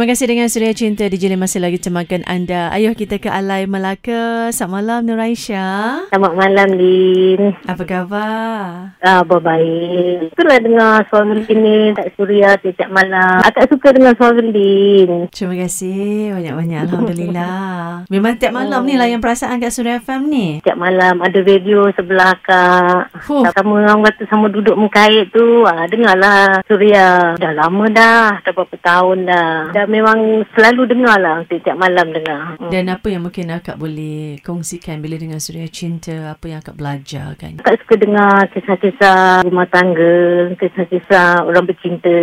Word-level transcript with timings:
Terima 0.00 0.16
kasih 0.16 0.32
dengan 0.32 0.48
Suria 0.48 0.72
Cinta 0.72 1.04
di 1.04 1.20
Jeli 1.20 1.36
masih 1.36 1.60
lagi 1.60 1.76
temakan 1.76 2.24
anda. 2.24 2.72
Ayuh 2.72 2.96
kita 2.96 3.20
ke 3.20 3.28
Alai 3.28 3.68
Melaka. 3.68 4.48
Selamat 4.48 4.80
malam 4.80 5.00
Nur 5.04 5.20
Aisyah. 5.20 6.08
Selamat 6.08 6.32
malam, 6.40 6.68
Lin. 6.72 7.52
Apa 7.68 7.84
khabar? 7.84 8.96
Ah, 9.04 9.20
baik. 9.20 10.32
Itulah 10.32 10.56
dengar 10.64 11.04
suara 11.12 11.36
Lin 11.36 11.44
ni, 11.52 11.92
tak 11.92 12.16
suria 12.16 12.56
setiap 12.64 12.88
malam. 12.88 13.44
Akak 13.44 13.68
suka 13.68 13.92
dengar 13.92 14.16
suara 14.16 14.40
Lin. 14.40 15.28
Terima 15.28 15.68
kasih 15.68 16.32
banyak-banyak. 16.32 16.80
Alhamdulillah. 16.80 18.08
Memang 18.08 18.40
tiap 18.40 18.56
malam 18.56 18.88
ni 18.88 18.96
lah 18.96 19.04
yang 19.04 19.20
perasaan 19.20 19.60
kat 19.60 19.68
Suria 19.68 20.00
FM 20.00 20.32
ni. 20.32 20.64
Setiap 20.64 20.80
malam 20.80 21.20
ada 21.20 21.38
radio 21.44 21.92
sebelah 21.92 22.40
akak. 22.40 23.12
Huh. 23.28 23.44
Sama 23.52 23.84
orang 23.84 24.00
kata 24.08 24.24
sama 24.32 24.48
duduk 24.48 24.80
mengkait 24.80 25.28
tu, 25.28 25.68
ah, 25.68 25.84
dengarlah 25.84 26.64
suria. 26.64 27.36
Dah 27.36 27.52
lama 27.52 27.84
dah, 27.92 28.40
dah 28.40 28.52
berapa 28.56 28.76
tahun 28.80 29.28
dah. 29.28 29.52
Dah 29.76 29.89
memang 29.90 30.46
selalu 30.54 30.86
dengar 30.86 31.18
lah, 31.18 31.42
setiap 31.50 31.74
malam 31.74 32.14
dengar. 32.14 32.54
Hmm. 32.56 32.70
Dan 32.70 32.86
apa 32.88 33.10
yang 33.10 33.26
mungkin 33.26 33.50
akak 33.50 33.74
boleh 33.74 34.38
kongsikan 34.46 35.02
bila 35.02 35.18
dengan 35.18 35.42
Suria 35.42 35.66
Cinta? 35.66 36.30
Apa 36.30 36.46
yang 36.46 36.62
akak 36.62 36.78
belajar 36.78 37.34
kan? 37.34 37.58
Akak 37.58 37.82
suka 37.82 37.94
dengar 37.98 38.46
kisah-kisah 38.54 39.42
rumah 39.42 39.66
tangga, 39.66 40.54
kisah-kisah 40.54 41.42
orang 41.42 41.66
bercinta. 41.66 42.18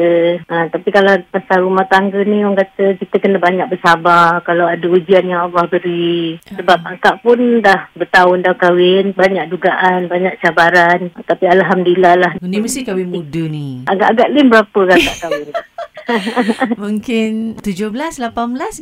Ha, 0.47 0.71
tapi 0.71 0.87
kalau 0.95 1.19
pasal 1.27 1.67
rumah 1.67 1.85
tangga 1.91 2.23
ni, 2.23 2.47
orang 2.47 2.55
kata 2.63 2.95
kita 3.03 3.15
kena 3.19 3.37
banyak 3.37 3.67
bersabar 3.67 4.39
kalau 4.47 4.65
ada 4.65 4.87
ujian 4.87 5.27
yang 5.27 5.51
Allah 5.51 5.67
beri. 5.67 6.39
Sebab 6.47 6.79
akak 6.87 7.19
pun 7.19 7.59
dah 7.59 7.91
bertahun 7.93 8.47
dah 8.47 8.55
kahwin, 8.55 9.11
banyak 9.11 9.51
dugaan, 9.51 10.07
banyak 10.07 10.39
cabaran. 10.39 11.11
Tapi 11.27 11.45
Alhamdulillah 11.51 12.15
lah. 12.15 12.31
Ni 12.39 12.63
mesti 12.63 12.87
kahwin 12.87 13.11
muda 13.11 13.43
ni. 13.51 13.83
Agak-agak 13.83 14.31
Lim 14.31 14.47
berapa 14.47 14.79
kakak 14.95 15.17
kahwin? 15.19 15.51
Mungkin 16.83 17.59
17, 17.59 17.91
18 17.91 18.31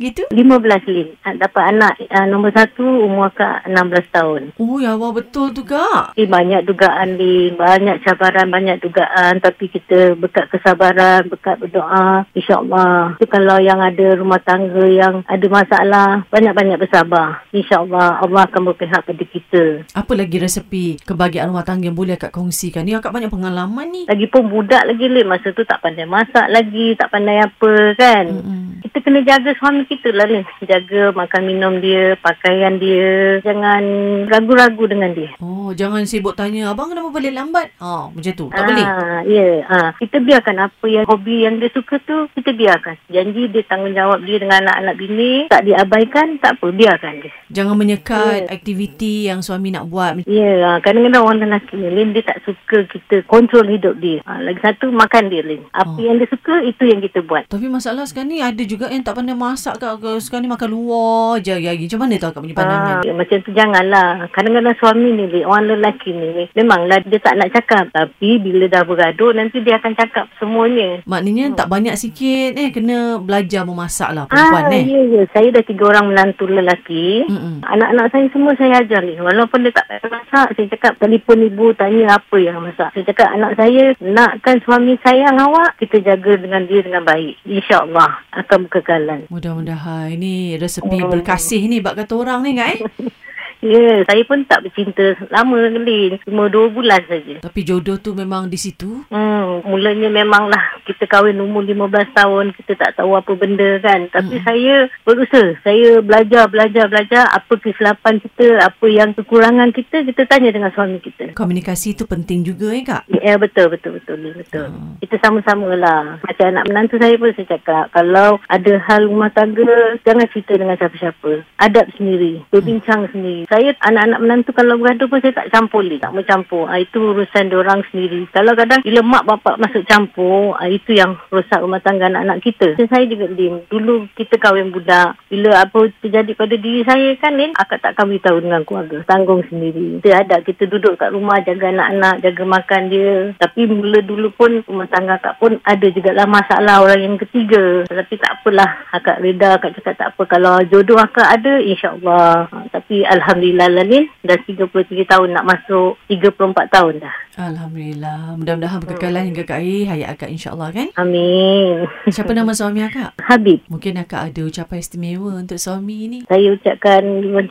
gitu? 0.02 0.22
15 0.30 0.92
Lim. 0.92 1.08
Ha, 1.26 1.34
Dapat 1.36 1.64
anak 1.74 1.92
uh, 2.06 2.26
nombor 2.28 2.52
satu, 2.54 2.84
umur 2.84 3.30
akak 3.34 3.66
16 3.68 4.14
tahun. 4.14 4.40
Oh, 4.60 4.78
ya 4.78 4.94
Allah 4.94 5.10
betul 5.12 5.52
tu 5.52 5.66
kak. 5.66 6.14
Eh, 6.14 6.28
banyak 6.28 6.64
dugaan 6.64 7.18
ni, 7.18 7.50
banyak 7.54 8.02
cabaran, 8.06 8.48
banyak 8.48 8.78
dugaan. 8.80 9.42
Tapi 9.42 9.68
kita 9.70 10.14
berkat 10.14 10.48
kesabaran, 10.48 11.26
berkat 11.26 11.58
berdoa. 11.58 12.24
InsyaAllah. 12.32 13.18
Itu 13.18 13.26
kalau 13.26 13.58
yang 13.58 13.82
ada 13.82 14.16
rumah 14.16 14.40
tangga 14.40 14.86
yang 14.86 15.26
ada 15.26 15.46
masalah, 15.50 16.08
banyak-banyak 16.30 16.78
bersabar. 16.78 17.42
InsyaAllah 17.50 18.22
Allah 18.22 18.42
akan 18.46 18.72
berpihak 18.72 19.02
pada 19.02 19.24
kita. 19.26 19.64
Apa 19.92 20.12
lagi 20.14 20.36
resepi 20.38 21.02
kebahagiaan 21.02 21.50
rumah 21.50 21.66
tangga 21.66 21.90
yang 21.90 21.98
boleh 21.98 22.14
akak 22.14 22.32
kongsikan? 22.32 22.86
Ni 22.86 22.94
akak 22.94 23.12
banyak 23.12 23.32
pengalaman 23.32 23.88
ni. 23.90 24.02
Lagipun 24.06 24.48
budak 24.48 24.86
lagi 24.86 25.06
Lim. 25.10 25.26
Masa 25.26 25.50
tu 25.50 25.66
tak 25.66 25.82
pandai 25.82 26.06
masak 26.06 26.46
lagi, 26.48 26.94
tak 26.94 27.10
pandai 27.10 27.15
apa 27.24 27.72
kan. 27.96 28.24
Mm-mm. 28.28 28.66
Kita 28.86 29.02
kena 29.02 29.20
jaga 29.26 29.50
suami 29.58 29.82
kita 29.88 30.14
lah 30.14 30.28
Lim. 30.30 30.46
Jaga 30.62 31.10
makan 31.10 31.42
minum 31.42 31.82
dia, 31.82 32.14
pakaian 32.22 32.78
dia. 32.78 33.40
Jangan 33.42 33.82
ragu-ragu 34.30 34.84
dengan 34.86 35.10
dia. 35.10 35.34
Oh, 35.42 35.74
jangan 35.74 36.06
sibuk 36.06 36.38
tanya, 36.38 36.70
abang 36.70 36.92
kenapa 36.92 37.10
balik 37.10 37.34
lambat? 37.34 37.74
Ha, 37.82 38.12
macam 38.14 38.32
tu. 38.36 38.46
Tak 38.52 38.62
boleh. 38.62 38.86
Ah, 38.86 39.20
ya, 39.26 39.34
yeah. 39.42 39.54
ah. 39.66 39.90
kita 39.98 40.22
biarkan 40.22 40.70
apa 40.70 40.86
yang 40.86 41.04
hobi 41.08 41.48
yang 41.48 41.58
dia 41.58 41.72
suka 41.74 41.98
tu, 42.06 42.30
kita 42.38 42.54
biarkan. 42.54 42.94
Janji 43.10 43.50
dia 43.50 43.66
tanggungjawab 43.66 44.22
dia 44.22 44.36
dengan 44.38 44.62
anak-anak 44.62 44.94
bini, 44.96 45.32
tak 45.50 45.66
diabaikan, 45.66 46.38
tak 46.38 46.60
apa, 46.60 46.66
biarkan 46.70 47.14
dia. 47.26 47.32
Jangan 47.50 47.74
menyekat 47.74 48.46
aktiviti 48.46 49.26
yang 49.26 49.42
suami 49.42 49.74
nak 49.74 49.90
buat. 49.90 50.22
Ya, 50.24 50.30
yeah, 50.30 50.74
kadang-kadang 50.78 51.26
orang 51.26 51.42
lelaki 51.42 51.74
ni, 51.74 51.90
Lin, 51.90 52.14
dia 52.14 52.22
tak 52.22 52.38
suka 52.46 52.86
kita 52.86 53.26
kontrol 53.26 53.66
hidup 53.66 53.98
dia. 53.98 54.22
Ah, 54.24 54.38
lagi 54.38 54.62
satu, 54.62 54.94
makan 54.94 55.26
dia, 55.26 55.42
Lin. 55.42 55.66
Apa 55.74 55.96
Oh. 55.96 56.02
yang 56.02 56.18
dia 56.20 56.28
suka, 56.28 56.60
itu 56.62 56.82
yang 56.86 57.00
kita 57.06 57.22
buat. 57.22 57.46
Tapi 57.46 57.66
masalah 57.70 58.04
sekarang 58.04 58.34
ni 58.34 58.38
ada 58.42 58.62
juga 58.66 58.90
yang 58.90 59.06
tak 59.06 59.16
pandai 59.16 59.38
masak 59.38 59.78
kak. 59.78 60.02
Sekarang 60.18 60.44
ni 60.46 60.50
makan 60.50 60.70
luar 60.70 61.38
je 61.40 61.54
hari-hari. 61.54 61.86
Macam 61.86 62.00
mana 62.02 62.14
tahu 62.18 62.32
kak 62.34 62.42
punya 62.42 62.56
pandangan? 62.56 62.96
Ah, 63.02 63.14
macam 63.14 63.36
tu 63.42 63.50
janganlah. 63.54 64.10
Kadang-kadang 64.34 64.76
suami 64.82 65.08
ni, 65.14 65.24
orang 65.46 65.66
lelaki 65.70 66.10
ni, 66.12 66.50
memanglah 66.56 66.98
dia 67.04 67.18
tak 67.22 67.38
nak 67.38 67.52
cakap. 67.54 67.84
Tapi 67.94 68.30
bila 68.42 68.64
dah 68.66 68.82
bergaduh, 68.82 69.32
nanti 69.36 69.62
dia 69.62 69.78
akan 69.78 69.92
cakap 69.94 70.26
semuanya. 70.40 71.00
Maknanya 71.06 71.54
tak 71.54 71.70
banyak 71.70 71.94
sikit 71.94 72.58
eh. 72.58 72.70
Kena 72.74 73.22
belajar 73.22 73.62
memasak 73.62 74.10
lah 74.12 74.24
perempuan 74.28 74.68
ah, 74.68 74.76
eh. 74.76 74.84
ya, 74.84 75.00
ya. 75.06 75.22
Saya 75.32 75.48
dah 75.54 75.64
tiga 75.64 75.84
orang 75.92 76.12
menantu 76.12 76.44
lelaki. 76.48 77.24
Mm-mm. 77.28 77.62
Anak-anak 77.64 78.06
saya 78.12 78.26
semua 78.32 78.52
saya 78.56 78.82
ajar 78.82 79.00
ni. 79.04 79.16
Walaupun 79.16 79.64
dia 79.64 79.72
tak 79.72 79.86
pandai 79.88 80.10
masak, 80.12 80.46
saya 80.56 80.66
cakap 80.76 80.92
telefon 81.00 81.46
ibu 81.46 81.66
tanya 81.76 82.16
apa 82.16 82.36
yang 82.40 82.58
masak. 82.60 82.88
Saya 82.92 83.04
cakap 83.12 83.28
anak 83.32 83.52
saya 83.56 83.84
nakkan 84.00 84.56
suami 84.64 84.96
sayang 85.04 85.36
awak, 85.40 85.76
kita 85.80 86.00
jaga 86.00 86.32
dengan 86.40 86.62
dia 86.64 86.80
dengan 86.80 86.95
baik. 87.02 87.34
InsyaAllah 87.44 88.10
akan 88.32 88.58
berkekalan. 88.68 89.20
Mudah-mudahan 89.28 90.14
ini 90.14 90.56
resepi 90.56 91.02
berkasih 91.02 91.66
ni 91.68 91.82
bak 91.82 91.98
kata 91.98 92.14
orang 92.16 92.40
ni 92.46 92.56
kak 92.56 92.68
eh. 92.72 92.80
Ya, 93.66 94.06
saya 94.06 94.22
pun 94.22 94.46
tak 94.46 94.62
bercinta 94.62 95.18
lama 95.34 95.58
Lin. 95.66 96.22
Cuma 96.22 96.46
dua 96.46 96.70
bulan 96.70 97.02
saja. 97.10 97.42
Tapi 97.42 97.60
jodoh 97.66 97.98
tu 97.98 98.14
memang 98.14 98.46
di 98.46 98.54
situ. 98.54 99.02
Hmm, 99.10 99.66
mulanya 99.66 100.06
memanglah 100.06 100.78
kita 100.86 101.10
kahwin 101.10 101.42
umur 101.42 101.66
15 101.66 102.14
tahun, 102.14 102.54
kita 102.54 102.78
tak 102.78 103.02
tahu 103.02 103.18
apa 103.18 103.32
benda 103.34 103.82
kan. 103.82 104.06
Tapi 104.14 104.38
saya 104.46 104.86
berusaha. 105.02 105.58
Saya 105.66 105.98
belajar, 105.98 106.46
belajar, 106.46 106.86
belajar 106.86 107.26
apa 107.34 107.52
kesilapan 107.58 108.22
kita, 108.22 108.62
apa 108.62 108.86
yang 108.86 109.10
kekurangan 109.18 109.74
kita, 109.74 110.06
kita 110.06 110.22
tanya 110.30 110.54
dengan 110.54 110.70
suami 110.70 111.02
kita. 111.02 111.34
Komunikasi 111.34 111.98
tu 111.98 112.06
penting 112.06 112.46
juga 112.46 112.70
eh 112.70 112.86
kak. 112.86 113.10
Ya 113.10 113.34
betul 113.34 113.74
betul 113.74 113.98
betul 113.98 114.22
Lin, 114.22 114.38
betul. 114.38 114.70
Hmm. 114.70 114.94
Kita 115.02 115.18
sama-sama 115.18 115.74
lah. 115.74 116.22
Macam 116.22 116.46
anak 116.54 116.64
menantu 116.70 117.02
saya 117.02 117.18
pun 117.18 117.34
saya 117.34 117.58
cakap 117.58 117.90
kalau 117.90 118.38
ada 118.46 118.72
hal 118.86 119.10
rumah 119.10 119.30
tangga 119.34 119.98
jangan 120.06 120.30
cerita 120.30 120.54
dengan 120.54 120.78
siapa-siapa. 120.78 121.42
Adab 121.58 121.86
sendiri, 121.98 122.46
berbincang 122.54 123.10
sendiri. 123.10 123.48
Saya 123.56 123.72
anak-anak 123.88 124.20
menantu 124.20 124.52
kalau 124.52 124.76
bergaduh 124.76 125.08
pun 125.08 125.16
saya 125.24 125.32
tak 125.32 125.48
campur 125.48 125.80
Lin. 125.80 125.96
Tak 125.96 126.12
mau 126.12 126.20
campur. 126.28 126.68
Ah, 126.68 126.76
itu 126.76 127.00
urusan 127.00 127.48
orang 127.56 127.80
sendiri. 127.88 128.28
Kalau 128.28 128.52
kadang 128.52 128.84
bila 128.84 129.00
mak 129.00 129.24
bapak 129.24 129.56
masuk 129.56 129.80
campur, 129.88 130.52
ah, 130.60 130.68
itu 130.68 130.92
yang 130.92 131.16
rosak 131.32 131.64
rumah 131.64 131.80
tangga 131.80 132.12
anak-anak 132.12 132.44
kita. 132.44 132.76
Macam 132.76 132.92
saya 132.92 133.08
juga 133.08 133.32
Lin. 133.32 133.64
Dulu 133.72 134.12
kita 134.12 134.36
kahwin 134.36 134.76
budak. 134.76 135.16
Bila 135.32 135.64
apa 135.64 135.88
terjadi 136.04 136.36
pada 136.36 136.52
diri 136.60 136.84
saya 136.84 137.16
kan 137.16 137.32
Lin, 137.32 137.56
akak 137.56 137.80
tak 137.80 137.96
kahwin 137.96 138.20
tahu 138.20 138.44
dengan 138.44 138.60
keluarga. 138.68 139.00
Tanggung 139.08 139.40
sendiri. 139.48 140.04
Kita 140.04 140.20
ada 140.20 140.36
kita 140.44 140.68
duduk 140.68 141.00
kat 141.00 141.16
rumah 141.16 141.40
jaga 141.40 141.72
anak-anak, 141.72 142.28
jaga 142.28 142.44
makan 142.44 142.82
dia. 142.92 143.32
Tapi 143.40 143.72
mula 143.72 144.04
dulu 144.04 144.36
pun 144.36 144.60
rumah 144.68 144.84
tangga 144.92 145.16
akak 145.16 145.40
pun 145.40 145.56
ada 145.64 145.86
juga 145.88 146.12
lah 146.12 146.28
masalah 146.28 146.84
orang 146.84 147.00
yang 147.00 147.16
ketiga. 147.24 147.88
Tapi 147.88 148.20
tak 148.20 148.36
apalah. 148.36 148.84
Akak 148.92 149.24
reda, 149.24 149.56
akak 149.56 149.80
cakap 149.80 149.96
tak 149.96 150.08
apa. 150.12 150.22
Kalau 150.28 150.60
jodoh 150.68 151.00
akak 151.00 151.40
ada, 151.40 151.56
insyaAllah. 151.64 152.52
Ha, 152.52 152.56
tapi 152.68 153.00
Alhamdulillah 153.00 153.35
lah 153.38 153.68
Lin. 153.84 154.08
Dah 154.24 154.38
33 154.40 155.06
tahun 155.06 155.28
nak 155.36 155.44
masuk 155.44 156.00
34 156.08 156.72
tahun 156.72 156.94
dah. 157.04 157.16
Alhamdulillah. 157.36 158.40
Mudah-mudahan 158.40 158.80
berkekalan 158.80 159.28
hingga 159.28 159.44
ke 159.44 159.52
akhir 159.52 159.82
hayat 159.92 160.08
akak 160.16 160.30
insyaAllah 160.32 160.72
kan. 160.72 160.88
Amin. 160.96 161.84
Siapa 162.08 162.32
nama 162.32 162.56
suami 162.56 162.80
akak? 162.80 163.12
Habib. 163.20 163.60
Mungkin 163.68 164.00
akak 164.00 164.32
ada 164.32 164.40
ucapan 164.40 164.80
istimewa 164.80 165.36
untuk 165.36 165.60
suami 165.60 166.08
ni. 166.08 166.18
Saya 166.24 166.56
ucapkan 166.56 167.02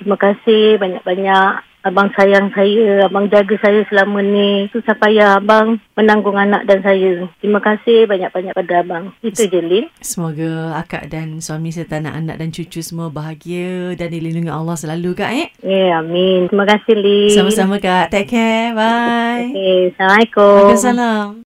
terima 0.01 0.17
kasih 0.17 0.81
banyak-banyak. 0.81 1.74
Abang 1.85 2.09
sayang 2.17 2.49
saya, 2.57 3.05
abang 3.05 3.29
jaga 3.29 3.53
saya 3.61 3.85
selama 3.85 4.25
ni. 4.25 4.65
Susah 4.73 4.97
payah 4.97 5.37
abang 5.37 5.77
menanggung 5.93 6.33
anak 6.33 6.65
dan 6.65 6.81
saya. 6.81 7.29
Terima 7.37 7.61
kasih 7.61 8.09
banyak-banyak 8.09 8.57
pada 8.57 8.81
abang. 8.81 9.13
Itu 9.21 9.45
je 9.45 9.61
Lin. 9.61 9.85
Semoga 10.01 10.81
akak 10.81 11.13
dan 11.13 11.37
suami 11.45 11.69
serta 11.69 12.01
anak-anak 12.01 12.41
dan 12.41 12.49
cucu 12.49 12.81
semua 12.81 13.13
bahagia 13.13 13.93
dan 13.93 14.09
dilindungi 14.09 14.49
Allah 14.49 14.73
selalu 14.73 15.13
kak 15.13 15.31
eh. 15.37 15.47
Ya, 15.61 16.01
amin. 16.01 16.49
Terima 16.49 16.65
kasih 16.65 16.97
Lin. 16.97 17.37
Sama-sama 17.37 17.77
kak. 17.77 18.09
Take 18.09 18.33
care. 18.33 18.73
Bye. 18.73 19.53
Okay, 19.53 19.93
Assalamualaikum. 19.93 20.53
Waalaikumsalam. 20.73 21.43